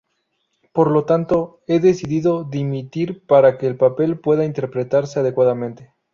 Por 0.73 0.89
lo 0.89 1.05
tanto, 1.05 1.61
he 1.67 1.79
decidido 1.79 2.43
dimitir, 2.43 3.23
para 3.27 3.59
que 3.59 3.67
el 3.67 3.77
papel 3.77 4.19
pueda 4.19 4.45
interpretarse 4.45 5.19
adecuadamente". 5.19 5.93